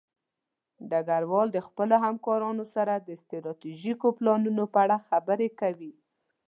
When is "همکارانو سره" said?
2.05-2.93